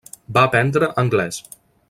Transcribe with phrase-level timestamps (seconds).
[0.37, 1.41] Va aprendre anglès.